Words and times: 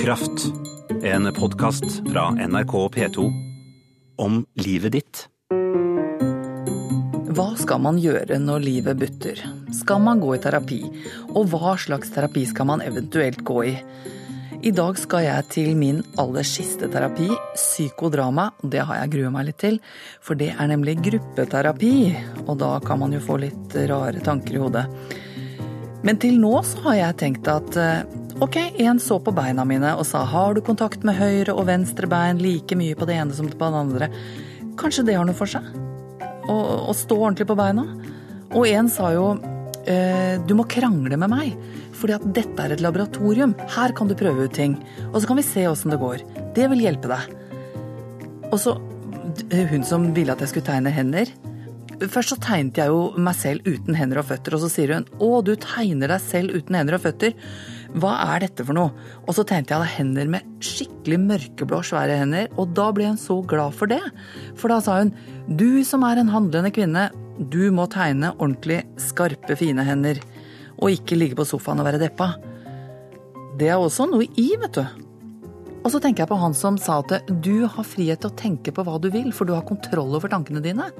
Kraft. 0.00 0.52
En 1.02 1.34
podkast 1.34 1.84
fra 2.12 2.30
NRK 2.48 2.72
P2 2.88 3.32
om 4.16 4.46
livet 4.54 4.92
ditt. 4.92 5.20
Hva 7.36 7.50
skal 7.60 7.82
man 7.84 8.00
gjøre 8.00 8.38
når 8.40 8.64
livet 8.64 8.96
butter? 9.02 9.44
Skal 9.76 10.00
man 10.00 10.22
gå 10.24 10.32
i 10.38 10.40
terapi? 10.40 10.80
Og 11.34 11.52
hva 11.52 11.76
slags 11.76 12.14
terapi 12.16 12.46
skal 12.48 12.70
man 12.72 12.80
eventuelt 12.80 13.44
gå 13.44 13.60
i? 13.68 13.76
I 14.64 14.72
dag 14.72 14.96
skal 14.96 15.26
jeg 15.26 15.48
til 15.52 15.76
min 15.76 16.00
aller 16.20 16.48
siste 16.48 16.88
terapi, 16.88 17.28
psykodrama. 17.52 18.50
Det 18.64 18.80
har 18.80 19.02
jeg 19.02 19.16
grua 19.18 19.36
meg 19.36 19.50
litt 19.50 19.60
til, 19.60 19.82
for 20.24 20.32
det 20.40 20.54
er 20.56 20.72
nemlig 20.72 20.96
gruppeterapi. 21.04 21.96
Og 22.46 22.56
da 22.60 22.78
kan 22.84 23.04
man 23.04 23.12
jo 23.12 23.20
få 23.24 23.42
litt 23.44 23.76
rare 23.92 24.24
tanker 24.24 24.56
i 24.56 24.64
hodet. 24.64 24.88
Men 26.06 26.20
til 26.20 26.38
nå 26.40 26.52
så 26.64 26.80
har 26.88 26.96
jeg 26.96 27.18
tenkt 27.20 27.48
at 27.50 27.76
eh, 27.76 28.04
ok, 28.40 28.56
en 28.80 29.00
så 29.02 29.18
på 29.20 29.34
beina 29.36 29.66
mine 29.68 29.92
og 29.98 30.06
sa 30.08 30.22
har 30.28 30.56
du 30.56 30.62
kontakt 30.64 31.04
med 31.04 31.18
høyre 31.18 31.52
og 31.52 31.66
venstre 31.68 32.08
bein 32.10 32.40
like 32.40 32.76
mye 32.78 32.96
på 32.96 33.08
det 33.08 33.18
ene 33.20 33.36
som 33.36 33.50
på 33.50 33.58
det 33.60 33.82
andre? 33.84 34.10
Kanskje 34.80 35.04
det 35.08 35.18
har 35.18 35.28
noe 35.28 35.36
for 35.36 35.50
seg? 35.50 35.66
Å 36.50 36.92
stå 36.96 37.18
ordentlig 37.18 37.46
på 37.46 37.58
beina? 37.58 37.84
Og 38.56 38.64
en 38.66 38.88
sa 38.90 39.12
jo 39.14 39.26
eh, 39.86 40.40
du 40.48 40.56
må 40.58 40.64
krangle 40.70 41.18
med 41.20 41.30
meg, 41.30 41.52
fordi 41.94 42.16
at 42.16 42.24
dette 42.34 42.64
er 42.64 42.74
et 42.74 42.82
laboratorium. 42.82 43.52
Her 43.76 43.94
kan 43.94 44.08
du 44.10 44.16
prøve 44.18 44.48
ut 44.48 44.56
ting. 44.56 44.78
Og 45.12 45.20
så 45.20 45.30
kan 45.30 45.38
vi 45.38 45.46
se 45.46 45.66
åssen 45.68 45.92
det 45.92 46.00
går. 46.00 46.24
Det 46.56 46.66
vil 46.72 46.82
hjelpe 46.86 47.12
deg. 47.12 47.36
Og 48.50 48.56
så 48.58 48.74
hun 49.70 49.84
som 49.86 50.10
ville 50.16 50.32
at 50.32 50.42
jeg 50.42 50.54
skulle 50.54 50.66
tegne 50.66 50.92
hender. 50.94 51.30
Først 52.08 52.32
så 52.32 52.36
tegnet 52.40 52.78
jeg 52.80 52.88
jo 52.88 53.00
meg 53.20 53.36
selv 53.36 53.66
uten 53.66 53.96
hender 53.98 54.22
og 54.22 54.30
føtter, 54.30 54.54
og 54.56 54.62
så 54.62 54.70
sier 54.72 54.94
hun 54.94 55.06
å, 55.20 55.42
du 55.44 55.52
tegner 55.60 56.08
deg 56.08 56.22
selv 56.24 56.54
uten 56.56 56.78
hender 56.78 56.96
og 56.96 57.02
føtter. 57.04 57.34
Hva 58.00 58.14
er 58.32 58.46
dette 58.46 58.64
for 58.64 58.76
noe? 58.76 58.94
Og 59.26 59.36
så 59.36 59.44
tegnet 59.44 59.72
jeg 59.72 59.82
da 59.82 59.88
hender 59.98 60.30
med 60.32 60.46
skikkelig 60.64 61.18
mørkeblå, 61.26 61.82
svære 61.84 62.16
hender, 62.22 62.48
og 62.56 62.72
da 62.78 62.86
ble 62.96 63.10
hun 63.10 63.20
så 63.20 63.40
glad 63.44 63.76
for 63.76 63.90
det. 63.90 64.00
For 64.56 64.72
da 64.72 64.78
sa 64.84 64.96
hun 65.02 65.12
du 65.60 65.82
som 65.84 66.06
er 66.08 66.22
en 66.22 66.32
handlende 66.32 66.72
kvinne, 66.72 67.10
du 67.40 67.68
må 67.74 67.84
tegne 67.92 68.32
ordentlig 68.38 68.82
skarpe, 69.00 69.58
fine 69.60 69.84
hender. 69.84 70.22
Og 70.80 70.96
ikke 70.96 71.18
ligge 71.20 71.36
på 71.36 71.48
sofaen 71.48 71.82
og 71.82 71.88
være 71.90 72.00
deppa. 72.00 72.32
Det 73.60 73.68
er 73.68 73.76
også 73.76 74.08
noe 74.08 74.24
i, 74.40 74.48
vet 74.60 74.80
du. 74.80 74.84
Og 75.80 75.92
så 75.92 76.00
tenker 76.00 76.24
jeg 76.24 76.30
på 76.30 76.40
han 76.40 76.56
som 76.56 76.76
sa 76.80 76.98
at 77.00 77.28
du 77.44 77.64
har 77.64 77.86
frihet 77.88 78.20
til 78.20 78.32
å 78.32 78.36
tenke 78.36 78.72
på 78.72 78.84
hva 78.84 78.98
du 79.00 79.08
vil, 79.12 79.30
for 79.36 79.48
du 79.48 79.54
har 79.56 79.68
kontroll 79.68 80.12
over 80.16 80.32
tankene 80.32 80.60
dine. 80.64 80.90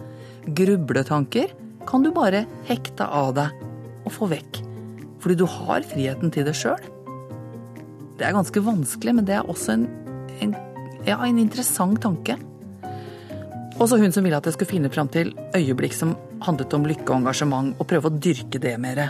Grubletanker 0.46 1.52
kan 1.88 2.04
du 2.04 2.10
bare 2.14 2.44
hekte 2.68 3.06
av 3.06 3.34
deg 3.36 3.64
og 4.06 4.12
få 4.14 4.28
vekk. 4.30 4.62
Fordi 5.20 5.36
du 5.36 5.46
har 5.48 5.84
friheten 5.84 6.32
til 6.32 6.46
det 6.48 6.56
sjøl. 6.56 6.80
Det 8.16 8.26
er 8.28 8.36
ganske 8.36 8.62
vanskelig, 8.64 9.14
men 9.16 9.26
det 9.28 9.36
er 9.36 9.48
også 9.48 9.74
en, 9.76 9.86
en, 10.44 10.54
ja, 11.06 11.16
en 11.16 11.40
interessant 11.40 12.00
tanke. 12.02 12.36
Også 13.80 13.96
hun 14.00 14.12
som 14.12 14.26
ville 14.26 14.36
at 14.36 14.44
jeg 14.48 14.58
skulle 14.58 14.74
finne 14.74 14.92
fram 14.92 15.08
til 15.12 15.32
øyeblikk 15.56 15.96
som 15.96 16.12
handlet 16.44 16.74
om 16.76 16.84
lykke 16.88 17.08
og 17.08 17.22
engasjement, 17.22 17.72
og 17.80 17.88
prøve 17.88 18.10
å 18.10 18.18
dyrke 18.20 18.60
det 18.60 18.74
mer. 18.80 19.06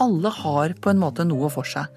Alle 0.00 0.32
har 0.42 0.76
på 0.80 0.92
en 0.92 1.00
måte 1.00 1.24
noe 1.24 1.48
for 1.52 1.68
seg. 1.68 1.88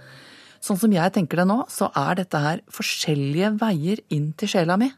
Sånn 0.64 0.80
som 0.80 0.92
jeg 0.92 1.12
tenker 1.16 1.42
det 1.42 1.48
nå, 1.48 1.62
så 1.72 1.88
er 1.96 2.20
dette 2.20 2.40
her 2.44 2.64
forskjellige 2.76 3.54
veier 3.60 4.04
inn 4.16 4.32
til 4.40 4.52
sjela 4.52 4.80
mi. 4.80 4.90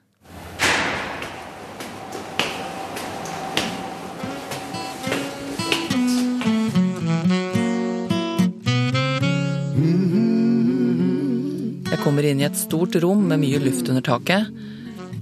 Kommer 12.02 12.26
inn 12.26 12.42
i 12.42 12.48
et 12.48 12.58
stort 12.58 12.96
rom 13.04 13.28
med 13.30 13.40
mye 13.44 13.60
luft 13.62 13.90
under 13.90 14.02
taket. 14.02 14.48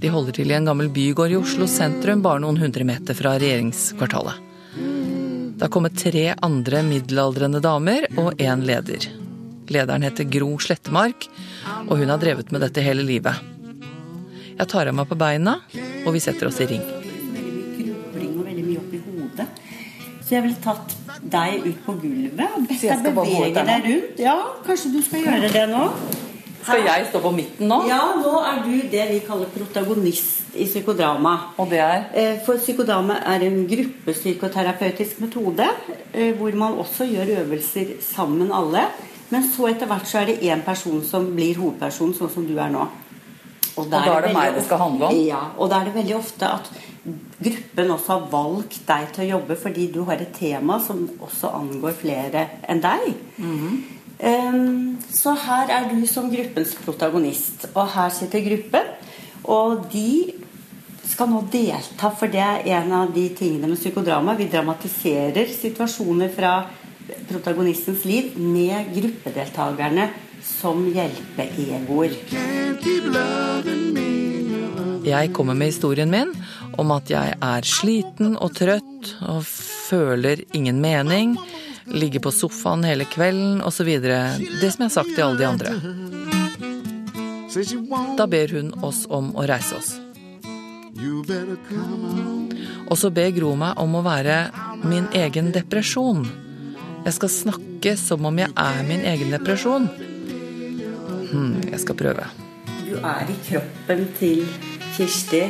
De 0.00 0.08
holder 0.08 0.32
til 0.38 0.50
i 0.50 0.56
en 0.56 0.68
gammel 0.68 0.88
bygård 0.88 1.34
i 1.34 1.36
Oslo 1.36 1.66
sentrum, 1.68 2.22
bare 2.24 2.40
noen 2.40 2.56
hundre 2.60 2.86
meter 2.88 3.16
fra 3.16 3.34
regjeringskvartalet. 3.40 4.46
Det 5.60 5.66
har 5.66 5.72
kommet 5.74 5.98
tre 6.00 6.30
andre 6.40 6.80
middelaldrende 6.86 7.60
damer 7.60 8.06
og 8.16 8.40
én 8.40 8.64
leder. 8.64 9.10
Lederen 9.68 10.06
heter 10.06 10.24
Gro 10.24 10.54
Slettemark, 10.58 11.26
og 11.84 12.00
hun 12.00 12.08
har 12.08 12.22
drevet 12.22 12.48
med 12.50 12.64
dette 12.64 12.80
hele 12.80 13.04
livet. 13.04 13.36
Jeg 14.56 14.68
tar 14.72 14.88
av 14.88 14.96
meg 14.96 15.10
på 15.10 15.20
beina, 15.20 15.58
og 16.06 16.16
vi 16.16 16.24
setter 16.24 16.48
oss 16.48 16.62
i 16.64 16.70
ring. 16.72 16.86
Så 20.24 20.36
jeg 20.38 20.46
ville 20.46 20.58
tatt 20.64 20.96
deg 21.28 21.64
ut 21.66 21.78
på 21.84 21.98
gulvet 22.00 22.56
og 22.56 22.66
bedt 22.70 22.88
jeg 22.88 23.04
deg 23.04 23.16
bevege 23.20 23.68
deg 23.68 23.86
rundt. 23.90 24.20
Ja, 24.22 24.36
kanskje 24.64 24.94
du 24.96 25.00
skal 25.04 25.28
gjøre 25.28 25.52
det 25.52 25.68
nå? 25.74 25.86
Skal 26.62 26.84
jeg 26.84 27.06
stå 27.10 27.20
på 27.24 27.30
midten 27.34 27.68
nå? 27.70 27.78
Ja, 27.88 28.00
nå 28.20 28.34
er 28.44 28.62
du 28.64 28.74
det 28.92 29.06
vi 29.10 29.20
kaller 29.26 29.48
protagonist 29.54 30.54
i 30.54 30.66
psykodrama. 30.66 31.36
Og 31.58 31.70
det 31.70 31.78
er 31.80 32.04
Eh, 32.14 32.38
For 32.46 32.58
psykodrama 32.58 33.20
er 33.26 33.46
en 33.46 33.66
gruppepsykoterapeutisk 33.70 35.20
metode 35.20 35.66
eh, 36.12 36.34
hvor 36.36 36.52
man 36.54 36.78
også 36.78 37.06
gjør 37.08 37.32
øvelser 37.44 37.94
sammen 38.02 38.52
alle. 38.52 38.84
Men 39.30 39.46
så 39.46 39.68
etter 39.70 39.86
hvert 39.86 40.08
så 40.10 40.18
er 40.20 40.26
det 40.32 40.40
én 40.42 40.62
person 40.66 41.02
som 41.06 41.28
blir 41.36 41.54
hovedperson, 41.56 42.14
sånn 42.14 42.32
som 42.34 42.46
du 42.46 42.56
er 42.58 42.70
nå. 42.72 42.86
Og, 43.76 43.86
da 43.90 44.00
er 44.02 44.26
det 44.26 44.32
meg 44.34 44.54
det 44.56 44.64
skal 44.66 44.78
handle 44.82 45.06
om? 45.06 45.20
Ja, 45.24 45.44
og 45.56 45.70
da 45.70 45.80
er 45.80 45.84
det 45.88 45.94
veldig 45.94 46.16
ofte 46.16 46.48
at 46.50 46.70
gruppen 47.40 47.92
også 47.94 48.12
har 48.16 48.26
valgt 48.32 48.80
deg 48.88 49.06
til 49.14 49.24
å 49.24 49.28
jobbe 49.38 49.56
fordi 49.56 49.86
du 49.94 50.02
har 50.08 50.20
et 50.20 50.34
tema 50.36 50.80
som 50.84 51.06
også 51.22 51.52
angår 51.60 51.94
flere 52.02 52.46
enn 52.68 52.82
deg. 52.82 53.14
Mhm. 53.38 53.70
Em, 53.70 53.80
så 54.20 55.32
her 55.46 55.72
er 55.72 55.88
du 55.88 56.04
som 56.08 56.28
gruppens 56.32 56.74
protagonist, 56.84 57.70
og 57.74 57.88
her 57.94 58.12
sitter 58.12 58.44
gruppen. 58.44 58.92
Og 59.48 59.86
de 59.92 60.32
skal 61.10 61.30
nå 61.30 61.40
delta, 61.52 62.10
for 62.12 62.30
det 62.30 62.40
er 62.40 62.66
en 62.78 62.92
av 63.00 63.14
de 63.14 63.26
tingene 63.36 63.70
med 63.70 63.80
psykodrama. 63.80 64.36
Vi 64.38 64.48
dramatiserer 64.52 65.48
situasjoner 65.50 66.30
fra 66.32 66.54
protagonistens 67.28 68.04
liv 68.04 68.36
med 68.38 68.92
gruppedeltakerne 68.94 70.10
som 70.44 70.84
hjelpeegoer. 70.94 72.14
Jeg 75.10 75.32
kommer 75.34 75.56
med 75.56 75.72
historien 75.72 76.10
min 76.12 76.34
om 76.78 76.92
at 76.94 77.10
jeg 77.10 77.34
er 77.34 77.66
sliten 77.66 78.36
og 78.36 78.54
trøtt 78.56 79.14
og 79.26 79.42
føler 79.48 80.44
ingen 80.54 80.78
mening, 80.80 81.34
ligger 81.90 82.20
på 82.20 82.30
sofaen 82.34 82.84
hele 82.84 83.04
kvelden 83.04 83.60
osv. 83.66 83.88
Det 84.00 84.70
som 84.72 84.84
jeg 84.84 84.88
har 84.88 84.94
sagt 84.94 85.14
til 85.14 85.24
alle 85.26 85.38
de 85.38 85.46
andre. 85.48 85.70
Da 88.18 88.26
ber 88.30 88.52
hun 88.54 88.70
oss 88.86 89.06
om 89.10 89.32
å 89.34 89.46
reise 89.50 89.78
oss. 89.78 89.96
Og 92.90 92.98
så 92.98 93.10
ber 93.14 93.32
Gro 93.34 93.54
meg 93.58 93.78
om 93.80 93.96
å 93.98 94.04
være 94.06 94.36
min 94.84 95.08
egen 95.16 95.50
depresjon. 95.54 96.26
Jeg 97.06 97.16
skal 97.16 97.32
snakke 97.32 97.96
som 97.96 98.26
om 98.28 98.38
jeg 98.38 98.52
er 98.54 98.82
min 98.86 99.02
egen 99.08 99.32
depresjon. 99.34 99.88
Hm, 101.30 101.56
jeg 101.70 101.80
skal 101.80 101.98
prøve. 101.98 102.26
Du 102.84 102.96
er 102.98 103.30
i 103.30 103.36
kroppen 103.46 104.06
til 104.18 104.44
Kirsti, 104.96 105.44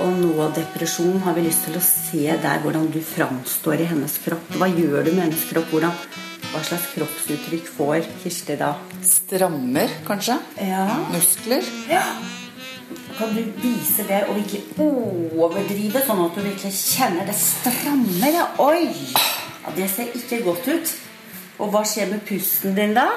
og 0.00 0.12
nå 0.16 0.46
depresjon 0.56 1.20
har 1.24 1.34
vi 1.36 1.44
lyst 1.44 1.66
til 1.66 1.76
å 1.76 1.84
se 1.84 2.36
der 2.42 2.62
hvordan 2.64 2.88
du 2.94 3.00
framstår 3.04 3.82
i 3.84 3.88
hennes 3.90 4.14
kropp. 4.24 4.54
Hva 4.56 4.70
gjør 4.72 5.04
du 5.04 5.10
med 5.12 5.26
hennes 5.26 5.42
kropp? 5.50 5.68
Hvordan, 5.72 5.92
hva 6.52 6.62
slags 6.64 6.86
kroppsuttrykk 6.94 7.68
får 7.76 8.08
Kirsti 8.22 8.56
da? 8.60 8.72
Strammer, 9.04 9.92
kanskje? 10.08 10.38
Ja. 10.64 10.86
Muskler? 11.12 11.68
Ja. 11.90 12.06
Kan 13.18 13.36
du 13.36 13.42
vise 13.60 14.06
det 14.08 14.22
og 14.30 14.38
virkelig 14.40 14.64
overdrive, 14.80 16.00
sånn 16.06 16.24
at 16.24 16.38
du 16.38 16.44
virkelig 16.46 16.72
kjenner 16.72 17.28
det 17.28 17.36
strammer? 17.36 18.32
Ja. 18.32 18.48
Oi! 18.64 18.88
Ja, 19.62 19.74
det 19.76 19.90
ser 19.92 20.16
ikke 20.16 20.40
godt 20.48 20.72
ut. 20.72 20.94
Og 21.60 21.68
hva 21.70 21.84
skjer 21.86 22.08
med 22.10 22.24
pusten 22.26 22.74
din 22.78 22.96
da? 22.96 23.10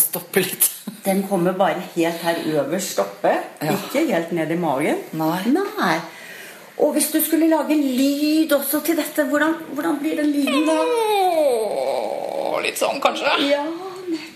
Stopper 0.00 0.46
litt. 0.46 0.70
Den 1.04 1.22
kommer 1.28 1.52
bare 1.58 1.82
helt 1.96 2.20
her 2.22 2.36
øverst 2.46 2.98
oppe. 3.02 3.32
Ja. 3.62 3.72
Ikke 3.74 4.04
helt 4.12 4.32
ned 4.32 4.50
i 4.54 4.58
magen. 4.60 5.00
Nei. 5.18 5.40
Nei. 5.50 5.96
Og 6.78 6.92
hvis 6.96 7.10
du 7.12 7.18
skulle 7.22 7.48
lage 7.50 7.74
lyd 7.76 8.52
også 8.56 8.80
til 8.86 8.96
dette, 8.96 9.24
hvordan, 9.28 9.54
hvordan 9.74 9.98
blir 10.00 10.16
den 10.22 10.30
lyden 10.32 10.64
da? 10.66 10.76
Litt 12.62 12.78
sånn, 12.78 13.00
kanskje? 13.02 13.32
Ja, 13.50 13.64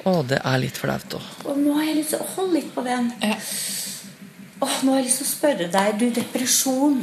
Å, 0.06 0.12
det 0.26 0.38
er 0.46 0.58
litt 0.62 0.76
flaut 0.78 1.14
òg. 1.18 1.24
og 1.50 1.56
nå 1.58 1.72
har 1.76 1.84
jeg 1.88 1.96
lyst 2.00 2.12
til 2.14 2.20
å 2.22 2.26
holde 2.36 2.54
litt 2.58 2.68
på 2.74 2.82
den. 2.86 3.08
Åh, 3.26 4.76
nå 4.86 4.92
har 4.92 5.00
jeg 5.00 5.06
lyst 5.08 5.20
til 5.22 5.26
å 5.26 5.30
spørre 5.32 5.66
deg, 5.72 5.98
du 6.00 6.06
depresjon. 6.14 7.00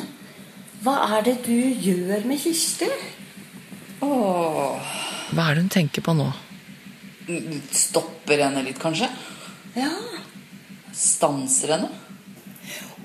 Hva 0.83 0.95
er 1.17 1.25
det 1.27 1.35
du 1.45 1.55
gjør 1.55 2.23
med 2.27 2.39
Kirsti? 2.43 2.87
Hva 4.03 5.45
er 5.49 5.55
det 5.55 5.61
hun 5.63 5.69
tenker 5.71 6.03
på 6.05 6.15
nå? 6.17 6.29
Stopper 7.71 8.43
henne 8.45 8.63
litt, 8.65 8.79
kanskje? 8.81 9.07
Ja. 9.73 9.91
Stanser 10.93 11.75
henne? 11.77 11.89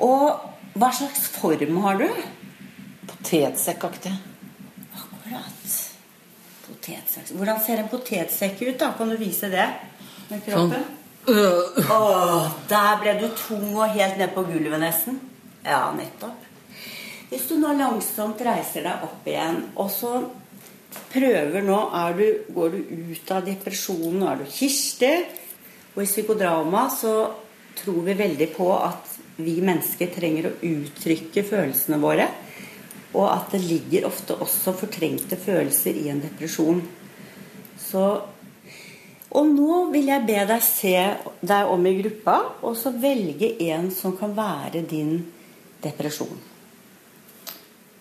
Og 0.05 0.77
hva 0.79 0.91
slags 0.95 1.29
form 1.35 1.81
har 1.83 1.99
du? 1.99 2.07
Potetsekkaktig. 3.09 4.13
Akkurat. 4.95 5.79
Potetsekk. 6.67 7.33
Hvordan 7.35 7.63
ser 7.65 7.83
en 7.83 7.91
potetsekk 7.91 8.63
ut, 8.67 8.77
da? 8.79 8.93
Kan 8.99 9.11
du 9.11 9.17
vise 9.21 9.51
det 9.53 9.67
med 10.29 10.45
Sånn 10.45 10.47
kroppen? 10.47 10.95
Åh, 11.29 12.51
der 12.71 13.01
ble 13.03 13.15
du 13.21 13.27
tung 13.37 13.73
og 13.75 13.97
helt 13.97 14.21
ned 14.21 14.33
på 14.37 14.45
gulvet 14.49 14.81
nesten. 14.81 15.19
Ja, 15.65 15.89
nettopp. 15.97 16.45
Hvis 17.29 17.49
du 17.51 17.59
nå 17.61 17.75
langsomt 17.77 18.41
reiser 18.41 18.87
deg 18.87 19.03
opp 19.05 19.27
igjen, 19.29 19.59
og 19.77 19.91
så 19.93 20.15
prøver 21.13 21.65
nå 21.65 21.81
er 21.97 22.17
du, 22.17 22.25
Går 22.55 22.73
du 22.73 22.79
ut 23.13 23.33
av 23.35 23.45
depresjonen, 23.45 24.23
er 24.31 24.41
du 24.41 24.47
Kirsti. 24.49 25.13
Og 25.99 26.05
i 26.05 26.07
psykodrama 26.07 26.85
så 26.95 27.13
tror 27.75 28.05
vi 28.07 28.15
veldig 28.15 28.47
på 28.55 28.69
at 28.79 29.17
vi 29.43 29.57
mennesker 29.59 30.13
trenger 30.15 30.47
å 30.47 30.57
uttrykke 30.63 31.43
følelsene 31.43 31.99
våre. 31.99 32.29
Og 33.19 33.27
at 33.27 33.51
det 33.51 33.65
ligger 33.65 34.07
ofte 34.07 34.37
også 34.39 34.77
fortrengte 34.79 35.35
følelser 35.43 35.99
i 35.99 36.07
en 36.13 36.23
depresjon. 36.23 36.85
Så 37.83 38.05
og 39.29 39.49
nå 39.51 39.81
vil 39.93 40.07
jeg 40.09 40.25
be 40.25 40.39
deg 40.49 40.63
se 40.65 40.95
deg 41.45 41.73
om 41.75 41.83
i 41.85 41.97
gruppa, 41.99 42.37
og 42.65 42.79
så 42.81 42.95
velge 42.97 43.51
en 43.67 43.91
som 43.93 44.15
kan 44.17 44.33
være 44.37 44.81
din 44.89 45.19
depresjon. 45.85 46.39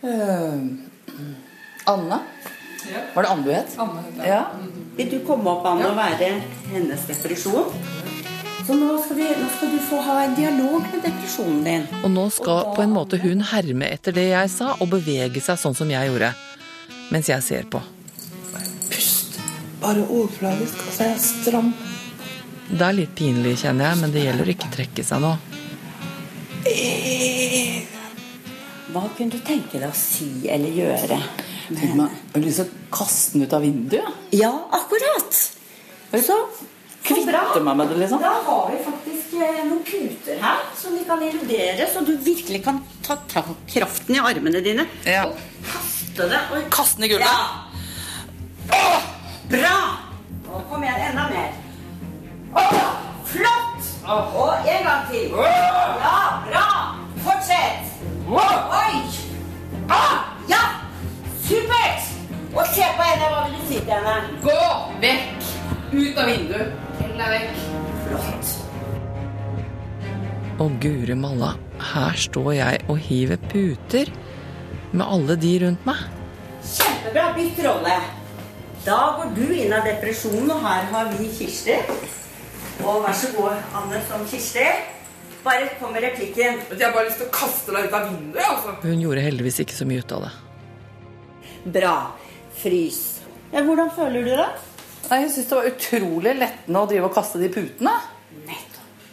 Uh, 0.05 0.61
Anne? 1.89 2.21
Var 2.87 3.25
det 3.25 3.31
Anne 3.33 3.43
du 3.43 3.51
het? 3.51 3.75
Anne 3.81 4.05
Ja, 4.05 4.23
jeg. 4.23 4.29
Ja. 4.31 4.76
Vil 4.97 5.09
du 5.11 5.19
komme 5.25 5.51
opp, 5.51 5.65
Anne, 5.69 5.91
og 5.91 5.97
være 5.97 6.31
hennes 6.71 7.03
depresjon? 7.05 7.67
Så 8.67 8.75
nå 8.75 8.95
skal, 8.99 9.19
vi, 9.19 9.27
nå 9.37 9.49
skal 9.53 9.69
du 9.71 9.77
få 9.85 9.99
ha 10.03 10.15
en 10.25 10.33
dialog 10.35 10.81
med 10.89 11.03
depresjonen 11.05 11.59
din. 11.63 11.85
Og 12.01 12.09
nå 12.11 12.23
skal 12.33 12.71
på 12.75 12.83
en 12.83 12.95
måte 12.95 13.19
hun 13.21 13.45
herme 13.51 13.87
etter 13.93 14.15
det 14.17 14.25
jeg 14.31 14.51
sa, 14.51 14.73
og 14.81 14.89
bevege 14.91 15.43
seg 15.43 15.61
sånn 15.61 15.77
som 15.77 15.93
jeg 15.93 16.09
gjorde. 16.09 16.33
Mens 17.13 17.29
jeg 17.29 17.45
ser 17.45 17.69
på. 17.71 17.79
Pust. 18.89 19.37
Bare 19.85 20.01
overfladisk. 20.03 20.81
Altså, 20.87 21.05
jeg 21.05 21.13
er 21.13 21.23
stram. 21.27 21.71
Det 22.67 22.83
er 22.83 22.97
litt 22.97 23.13
pinlig, 23.15 23.53
kjenner 23.61 23.91
jeg, 23.91 24.01
men 24.01 24.17
det 24.17 24.25
gjelder 24.25 24.49
å 24.49 24.55
ikke 24.57 24.73
trekke 24.73 25.05
seg 25.05 25.23
nå. 25.23 25.35
Hva 28.91 29.05
kunne 29.13 29.29
du 29.29 29.39
tenke 29.45 29.77
deg 29.77 29.91
å 29.91 29.95
si 29.95 30.49
eller 30.49 30.73
gjøre? 30.73 31.21
Tenk 31.67 31.95
meg, 31.99 32.11
Jeg 32.33 32.41
har 32.41 32.45
lyst 32.45 32.59
til 32.61 32.67
å 32.67 32.95
kaste 32.95 33.33
den 33.35 33.43
ut 33.47 33.53
av 33.57 33.61
vinduet. 33.65 34.17
Ja, 34.35 34.51
akkurat! 34.77 35.35
Så, 36.07 36.21
så 36.23 36.37
bra. 37.27 37.41
Kvitte 37.47 37.61
meg 37.63 37.77
med 37.79 37.91
det, 37.91 37.97
liksom. 38.01 38.21
Da 38.23 38.31
har 38.45 38.69
vi 38.71 38.79
faktisk 38.85 39.35
eh, 39.39 39.59
noen 39.67 39.83
puter 39.87 40.39
her 40.43 40.63
som 40.79 40.95
vi 40.95 41.03
kan 41.07 41.21
illudere, 41.23 41.87
så 41.93 42.01
du 42.07 42.13
virkelig 42.23 42.61
kan 42.65 42.79
ta, 43.05 43.17
ta 43.31 43.43
kraften 43.69 44.15
i 44.17 44.19
armene 44.23 44.61
dine 44.63 44.87
Ja. 45.07 45.25
og 45.27 45.37
kaste 45.67 46.27
det. 46.31 46.41
Og... 46.51 46.67
Kaste 46.73 46.99
den 47.01 47.07
i 47.09 47.11
gulvet. 47.13 47.27
Ja. 47.27 47.63
Åh, 48.75 49.07
bra! 49.51 49.77
Og 50.51 50.63
kom 50.71 50.83
igjen, 50.83 51.03
enda 51.11 51.27
mer. 51.31 51.51
Åh, 52.55 52.79
flott! 53.27 53.91
Og 54.07 54.67
en 54.67 54.87
gang 54.87 55.07
til. 55.11 55.35
Ja, 55.35 56.17
bra! 56.47 56.96
Av 66.27 66.33
vinduet. 66.35 66.67
Hell 66.99 67.15
deg 67.17 67.29
vekk. 67.33 67.55
Flott. 68.03 68.53
Og 70.63 70.77
guri 70.81 71.15
malla, 71.15 71.53
her 71.93 72.17
står 72.17 72.51
jeg 72.57 72.83
og 72.89 72.97
hiver 73.05 73.39
puter 73.51 74.11
med 74.91 75.05
alle 75.05 75.37
de 75.39 75.53
rundt 75.63 75.87
meg. 75.87 76.03
Kjempebra. 76.65 77.29
Bytt 77.37 77.61
rolle. 77.65 77.97
Da 78.87 78.99
går 79.17 79.33
du 79.35 79.45
inn 79.51 79.73
av 79.75 79.85
depresjonen, 79.85 80.51
og 80.55 80.63
her 80.63 80.87
har 80.91 81.09
vi 81.17 81.27
Kirsti. 81.37 81.75
Og 82.83 83.01
vær 83.03 83.15
så 83.17 83.31
god, 83.35 83.57
Anne, 83.75 83.99
som 84.07 84.23
Kirsti. 84.29 84.65
Bare 85.43 85.69
kom 85.79 85.93
med 85.95 86.03
replikken. 86.03 86.61
Jeg 86.71 86.83
har 86.83 86.95
bare 86.95 87.07
lyst 87.07 87.21
til 87.21 87.27
å 87.29 87.35
kaste 87.35 87.75
deg 87.75 87.87
ut 87.87 87.95
av 87.95 88.07
vinduet. 88.09 88.43
altså. 88.47 88.75
Hun 88.83 89.03
gjorde 89.03 89.23
heldigvis 89.23 89.61
ikke 89.63 89.75
så 89.77 89.87
mye 89.87 90.03
ut 90.03 90.15
av 90.17 90.25
det. 90.27 90.33
Bra. 91.77 91.97
Frys. 92.57 93.01
Ja, 93.53 93.61
hvordan 93.63 93.91
føler 93.95 94.25
du 94.25 94.33
det? 94.33 94.49
Nei, 95.07 95.21
Jeg 95.23 95.31
syns 95.31 95.47
det 95.49 95.57
var 95.57 95.69
utrolig 95.71 96.33
lettende 96.35 96.83
å 96.83 96.89
drive 96.89 97.07
og 97.07 97.15
kaste 97.15 97.39
de 97.39 97.49
putene. 97.53 97.93
Nettopp. 98.47 99.05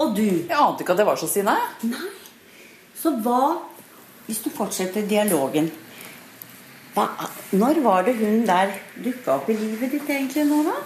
Og 0.00 0.14
du? 0.16 0.24
Jeg 0.24 0.56
ante 0.56 0.84
ikke 0.84 0.94
at 0.96 1.02
det 1.02 1.08
var 1.08 1.20
så 1.20 1.28
sinna. 1.28 1.58
jeg. 1.60 1.92
Nei. 1.92 2.10
Så 3.02 3.16
hva 3.24 3.58
Hvis 4.22 4.38
du 4.44 4.50
fortsetter 4.54 5.02
dialogen 5.02 5.66
hva, 6.94 7.08
Når 7.50 7.80
var 7.82 8.04
det 8.06 8.14
hun 8.20 8.44
der 8.46 8.70
dukka 8.94 9.34
opp 9.40 9.48
i 9.50 9.56
livet 9.58 9.90
ditt 9.96 10.08
egentlig 10.08 10.44
nå, 10.46 10.62
da? 10.68 10.76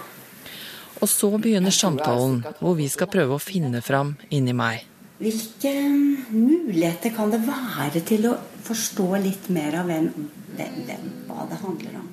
Og 0.97 1.09
så 1.11 1.29
begynner 1.37 1.71
samtalen, 1.75 2.39
hvor 2.57 2.73
vi 2.79 2.87
skal 2.89 3.09
prøve 3.11 3.35
å 3.35 3.43
finne 3.43 3.83
fram 3.85 4.15
inni 4.33 4.55
meg. 4.57 4.87
Hvilke 5.21 5.73
muligheter 6.31 7.13
kan 7.13 7.29
det 7.33 7.43
være 7.45 8.01
til 8.07 8.25
å 8.31 8.37
forstå 8.65 9.07
litt 9.21 9.49
mer 9.53 9.77
av 9.83 9.91
hvem, 9.91 10.09
hvem, 10.57 10.79
hvem 10.87 11.11
hva 11.27 11.45
det 11.51 11.59
handler 11.61 11.99
om? 12.01 12.07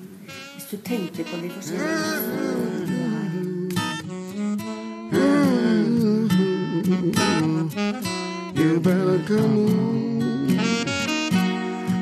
Hvis 0.65 0.79
du 0.79 0.85
tenker 0.89 1.23
på 1.29 1.37
de 1.37 1.49
forskjellige 1.53 1.85
You 8.55 8.79
better 8.79 9.19
come 9.27 9.69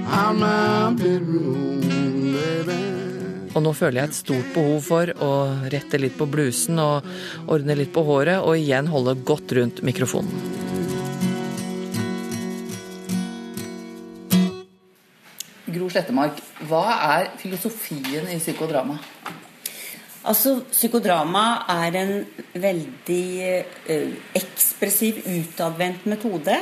out 0.08 0.36
my 0.40 0.96
bedroom, 0.96 1.82
baby. 2.32 2.80
Og 3.52 3.64
nå 3.68 3.76
føler 3.76 4.00
jeg 4.00 4.14
et 4.14 4.16
stort 4.22 4.56
behov 4.56 4.80
for 4.88 5.12
å 5.12 5.34
rette 5.76 6.00
litt 6.00 6.16
på 6.16 6.32
blusen 6.32 6.80
og 6.80 7.04
ordne 7.52 7.76
litt 7.76 7.92
på 7.92 8.08
håret, 8.08 8.40
og 8.40 8.56
igjen 8.56 8.88
holde 8.88 9.20
godt 9.28 9.52
rundt 9.60 9.84
mikrofonen. 9.84 10.53
Gro 15.74 15.90
Slettemark, 15.92 16.40
hva 16.70 16.84
er 17.18 17.32
filosofien 17.42 18.30
i 18.32 18.40
psykodrama? 18.42 19.00
Altså, 20.24 20.62
Psykodrama 20.72 21.66
er 21.68 21.96
en 22.00 22.14
veldig 22.64 23.26
eh, 23.44 24.14
ekspressiv, 24.40 25.20
utadvendt 25.28 26.06
metode. 26.08 26.56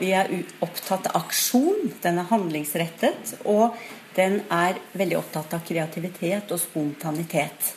Vi 0.00 0.10
er 0.12 0.28
opptatt 0.64 1.08
av 1.08 1.22
aksjon. 1.22 1.94
Den 2.04 2.20
er 2.20 2.28
handlingsrettet. 2.28 3.38
Og 3.48 3.78
den 4.18 4.42
er 4.52 4.76
veldig 4.92 5.16
opptatt 5.22 5.56
av 5.56 5.64
kreativitet 5.64 6.52
og 6.52 6.60
spontanitet. 6.60 7.72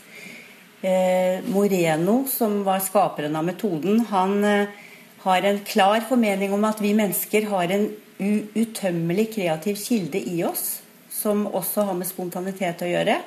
Eh, 0.83 1.39
Moreno, 1.48 2.25
som 2.28 2.63
var 2.68 2.83
skaperen 2.83 3.36
av 3.38 3.48
metoden, 3.48 4.01
han 4.12 4.39
eh, 4.44 4.80
har 5.23 5.47
en 5.47 5.64
klar 5.64 6.04
formening 6.09 6.52
om 6.57 6.66
at 6.68 6.81
vi 6.81 6.95
mennesker 6.97 7.47
har 7.54 7.71
en 7.71 7.88
utømmelig 8.21 9.31
kreativ 9.35 9.80
kilde 9.81 10.21
i 10.30 10.44
oss, 10.45 10.81
som 11.11 11.47
også 11.47 11.87
har 11.90 11.97
med 11.97 12.09
spontanitet 12.09 12.83
å 12.85 12.90
gjøre. 12.90 13.18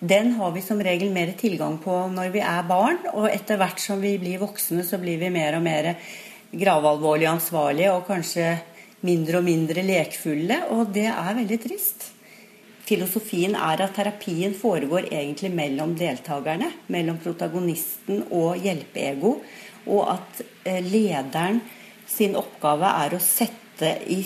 Den 0.00 0.32
har 0.38 0.52
vi 0.54 0.62
som 0.64 0.80
regel 0.80 1.12
mer 1.12 1.34
tilgang 1.36 1.76
på 1.82 1.92
når 2.08 2.32
vi 2.32 2.40
er 2.40 2.64
barn, 2.68 3.02
og 3.12 3.28
etter 3.28 3.60
hvert 3.60 3.82
som 3.82 4.00
vi 4.00 4.14
blir 4.20 4.40
voksne, 4.40 4.84
så 4.86 4.98
blir 5.00 5.20
vi 5.20 5.28
mer 5.32 5.58
og 5.58 5.64
mer 5.66 5.92
gravalvorlig 6.50 7.28
ansvarlige 7.30 7.92
og 7.92 8.06
kanskje 8.08 8.54
mindre 9.06 9.40
og 9.40 9.46
mindre 9.46 9.84
lekfulle, 9.84 10.62
og 10.72 10.90
det 10.96 11.06
er 11.12 11.36
veldig 11.36 11.60
trist. 11.62 12.08
Filosofien 12.90 13.54
er 13.54 13.84
at 13.84 13.94
terapien 13.94 14.54
foregår 14.56 15.12
egentlig 15.12 15.52
mellom 15.54 15.92
deltakerne, 15.98 16.72
mellom 16.90 17.20
protagonisten 17.22 18.24
og 18.34 18.58
hjelpeego, 18.64 19.36
og 19.86 20.02
at 20.16 20.40
eh, 20.64 20.80
lederen 20.82 21.60
sin 22.10 22.34
oppgave 22.40 22.88
er 23.04 23.14
å 23.14 23.22
sette 23.22 23.69
i 23.82 24.20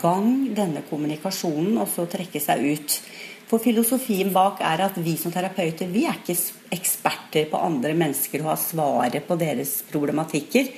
gang 0.00 0.48
denne 0.56 0.82
kommunikasjonen 0.88 1.78
og 1.78 1.88
så 1.92 2.06
trekke 2.10 2.42
seg 2.42 2.64
ut. 2.66 2.98
For 3.46 3.62
filosofien 3.62 4.32
bak 4.34 4.58
er 4.66 4.82
at 4.88 4.96
vi 4.98 5.14
som 5.20 5.30
terapeuter 5.34 5.86
vi 5.90 6.02
er 6.08 6.18
ikke 6.18 6.34
eksperter 6.74 7.46
på 7.50 7.60
andre 7.62 7.94
mennesker 7.94 8.42
og 8.42 8.52
har 8.54 8.62
svaret 8.62 9.26
på 9.28 9.38
deres 9.38 9.78
problematikker. 9.86 10.72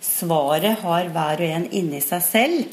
Svaret 0.00 0.80
har 0.80 1.10
hver 1.12 1.42
og 1.42 1.56
en 1.58 1.66
inni 1.76 2.00
seg 2.04 2.24
selv. 2.24 2.70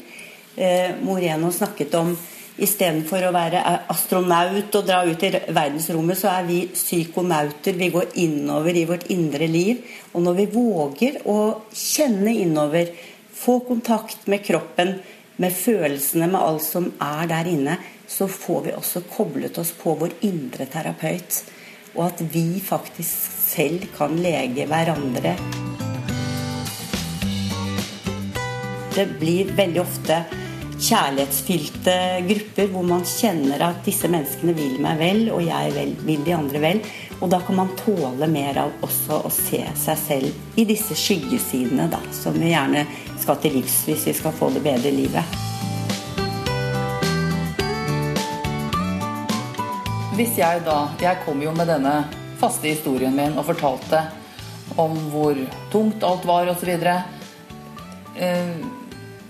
Eh, 0.56 0.94
Moreno 1.04 1.50
snakket 1.52 1.96
om 1.98 2.14
istedenfor 2.54 3.26
å 3.26 3.32
være 3.34 3.60
astronaut 3.90 4.76
og 4.78 4.86
dra 4.86 5.00
ut 5.04 5.24
i 5.26 5.32
verdensrommet, 5.34 6.18
så 6.18 6.30
er 6.36 6.46
vi 6.46 6.60
psykonauter. 6.70 7.74
Vi 7.76 7.90
går 7.92 8.14
innover 8.22 8.76
i 8.78 8.86
vårt 8.88 9.08
indre 9.10 9.48
liv. 9.50 9.82
Og 10.14 10.22
når 10.22 10.38
vi 10.38 10.46
våger 10.54 11.18
å 11.26 11.38
kjenne 11.74 12.36
innover, 12.44 12.92
få 13.34 13.58
kontakt 13.66 14.26
med 14.26 14.44
kroppen, 14.44 14.94
med 15.36 15.52
følelsene, 15.52 16.28
med 16.30 16.40
alt 16.40 16.62
som 16.62 16.92
er 17.02 17.26
der 17.30 17.50
inne, 17.50 17.76
så 18.06 18.28
får 18.30 18.60
vi 18.66 18.74
også 18.76 19.02
koblet 19.10 19.58
oss 19.58 19.72
på 19.74 19.96
vår 19.98 20.14
indre 20.26 20.66
terapeut. 20.70 21.42
Og 21.94 22.06
at 22.06 22.22
vi 22.34 22.60
faktisk 22.62 23.32
selv 23.48 23.86
kan 23.96 24.16
lege 24.22 24.66
hverandre. 24.70 25.34
Det 28.94 29.06
blir 29.18 29.50
veldig 29.58 29.82
ofte 29.82 30.22
kjærlighetsfylte 30.80 31.96
grupper 32.28 32.68
hvor 32.72 32.84
man 32.86 33.04
kjenner 33.06 33.62
at 33.66 33.80
disse 33.86 34.08
menneskene 34.10 34.54
vil 34.56 34.76
meg 34.82 34.98
vel, 35.00 35.22
og 35.34 35.42
jeg 35.44 35.72
vel, 35.76 35.94
vil 36.06 36.24
de 36.26 36.34
andre 36.36 36.62
vel. 36.62 36.82
Og 37.20 37.30
da 37.32 37.40
kan 37.46 37.58
man 37.60 37.72
tåle 37.78 38.28
mer 38.30 38.58
av 38.64 38.84
også 38.84 39.20
å 39.24 39.30
se 39.32 39.62
seg 39.78 40.00
selv 40.00 40.60
i 40.60 40.66
disse 40.68 40.96
skyggesidene, 40.98 41.86
da, 41.92 42.00
som 42.14 42.36
vi 42.36 42.50
gjerne 42.52 42.84
skal 43.22 43.38
til 43.42 43.58
livs 43.60 43.80
hvis 43.88 44.08
vi 44.10 44.16
skal 44.18 44.34
få 44.36 44.50
det 44.54 44.64
bedre 44.64 44.90
i 44.90 44.98
livet. 44.98 45.40
Hvis 50.14 50.36
jeg 50.38 50.60
da 50.62 50.92
Jeg 51.02 51.24
kom 51.24 51.40
jo 51.42 51.50
med 51.56 51.66
denne 51.66 52.04
faste 52.38 52.68
historien 52.70 53.14
min 53.16 53.34
og 53.38 53.48
fortalte 53.48 54.04
om 54.78 54.94
hvor 55.10 55.38
tungt 55.72 56.04
alt 56.06 56.24
var 56.26 56.50
osv. 56.52 56.70
Eh, 58.14 58.56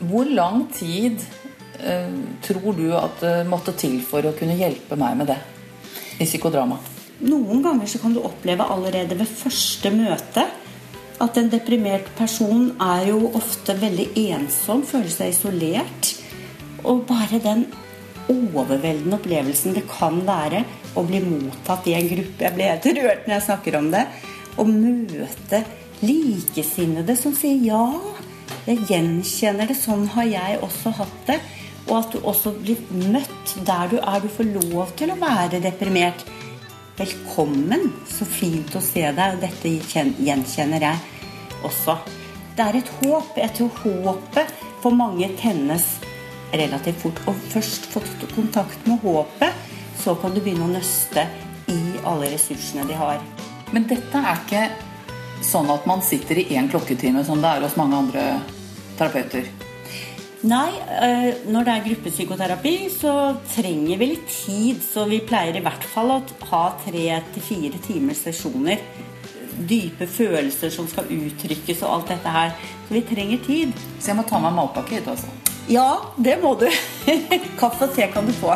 hvor 0.09 0.29
lang 0.29 0.67
tid 0.75 1.23
eh, 1.81 2.11
tror 2.45 2.75
du 2.77 2.89
at 2.99 3.23
det 3.23 3.37
måtte 3.51 3.77
til 3.79 4.01
for 4.07 4.27
å 4.27 4.35
kunne 4.37 4.57
hjelpe 4.59 4.99
meg 5.01 5.17
med 5.21 5.33
det 5.33 5.39
i 6.21 6.27
psykodrama? 6.27 6.81
Noen 7.25 7.63
ganger 7.65 7.89
så 7.89 8.01
kan 8.03 8.15
du 8.15 8.23
oppleve 8.25 8.67
allerede 8.67 9.17
ved 9.19 9.31
første 9.31 9.93
møte 9.95 10.49
at 11.23 11.39
en 11.39 11.51
deprimert 11.51 12.09
person 12.19 12.73
er 12.83 13.09
jo 13.13 13.31
ofte 13.39 13.77
veldig 13.79 14.09
ensom, 14.35 14.83
føler 14.87 15.13
seg 15.13 15.31
isolert. 15.31 16.11
Og 16.85 17.05
bare 17.09 17.39
den 17.43 17.65
overveldende 18.33 19.19
opplevelsen 19.19 19.77
det 19.77 19.85
kan 19.89 20.21
være 20.27 20.65
å 20.99 21.05
bli 21.07 21.21
mottatt 21.25 21.87
i 21.91 21.97
en 21.97 22.09
gruppe 22.09 22.47
Jeg 22.47 22.57
blir 22.57 22.71
helt 22.73 22.91
rørt 22.99 23.27
når 23.27 23.37
jeg 23.37 23.47
snakker 23.49 23.79
om 23.79 23.91
det. 23.95 24.05
Å 24.59 24.67
møte 24.69 25.65
likesinnede 26.05 27.17
som 27.19 27.35
sier 27.37 27.63
ja. 27.63 27.85
Jeg 28.65 28.81
gjenkjenner 28.89 29.69
det. 29.69 29.77
Sånn 29.77 30.07
har 30.15 30.25
jeg 30.25 30.61
også 30.65 30.95
hatt 30.97 31.17
det. 31.29 31.37
Og 31.85 31.99
at 31.99 32.15
du 32.15 32.23
også 32.25 32.55
blir 32.57 32.81
møtt 33.13 33.53
der 33.67 33.91
du 33.93 33.99
er. 33.99 34.23
Du 34.25 34.31
får 34.33 34.49
lov 34.55 34.95
til 34.97 35.13
å 35.13 35.19
være 35.21 35.61
deprimert. 35.61 36.25
Velkommen. 36.97 37.91
Så 38.09 38.25
fint 38.25 38.73
å 38.73 38.81
se 38.85 39.05
deg. 39.05 39.37
Dette 39.43 39.75
gjenkjenner 39.93 40.89
jeg 40.89 41.03
også. 41.69 41.99
Det 42.57 42.65
er 42.65 42.81
et 42.81 42.95
håp. 43.03 43.37
Jeg 43.37 43.53
tror 43.59 43.83
håpet 43.83 44.57
for 44.81 44.97
mange 44.97 45.29
tennes 45.43 45.85
relativt 46.57 47.05
fort. 47.05 47.21
Og 47.29 47.45
først 47.53 47.91
fått 47.93 48.27
kontakt 48.33 48.89
med 48.89 49.05
håpet, 49.05 49.61
så 50.01 50.17
kan 50.23 50.33
du 50.33 50.41
begynne 50.41 50.65
å 50.65 50.73
nøste 50.73 51.29
i 51.69 51.79
alle 52.01 52.33
ressursene 52.33 52.89
de 52.89 52.97
har. 52.97 53.21
Men 53.77 53.85
dette 53.91 54.25
er 54.25 54.41
ikke 54.41 54.67
sånn 55.45 55.69
at 55.73 55.85
man 55.89 56.01
sitter 56.05 56.41
i 56.41 56.49
én 56.57 56.71
klokketime 56.73 57.25
som 57.27 57.43
det 57.43 57.51
er 57.51 57.65
hos 57.67 57.77
mange 57.77 58.01
andre 58.01 58.25
terapeuter. 58.99 59.49
Nei, 60.45 60.75
eh, 60.77 61.39
når 61.49 61.65
det 61.65 61.73
er 61.73 61.85
gruppepsykoterapi, 61.87 62.75
så 62.93 63.13
trenger 63.55 63.97
vi 63.97 64.11
litt 64.11 64.27
tid. 64.29 64.83
Så 64.85 65.07
vi 65.09 65.23
pleier 65.25 65.57
i 65.57 65.63
hvert 65.65 65.87
fall 65.89 66.13
å 66.13 66.21
ha 66.51 66.65
tre 66.85 67.07
til 67.33 67.47
fire 67.47 67.81
timers 67.87 68.21
sesjoner. 68.27 68.83
Dype 69.55 70.09
følelser 70.11 70.73
som 70.75 70.89
skal 70.91 71.09
uttrykkes 71.09 71.81
og 71.87 71.95
alt 71.95 72.13
dette 72.13 72.37
her. 72.37 72.53
Så 72.85 72.99
vi 72.99 73.07
trenger 73.09 73.41
tid. 73.47 73.73
Så 73.97 74.13
jeg 74.13 74.21
må 74.21 74.29
ta 74.29 74.43
meg 74.43 74.53
matpakke 74.59 74.99
hit, 74.99 75.09
altså. 75.09 75.33
Ja, 75.71 76.13
det 76.21 76.37
må 76.43 76.53
du. 76.61 76.69
Kaffe 77.61 77.89
og 77.89 77.97
te 77.97 78.11
kan 78.13 78.29
du 78.29 78.37
få. 78.37 78.53